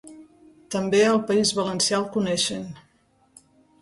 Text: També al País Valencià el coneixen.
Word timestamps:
També 0.75 1.01
al 1.09 1.21
País 1.31 1.51
Valencià 1.59 1.99
el 1.99 2.07
coneixen. 2.17 2.65